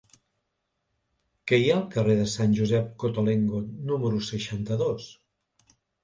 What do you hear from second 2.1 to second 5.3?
de Sant Josep Cottolengo número seixanta-dos?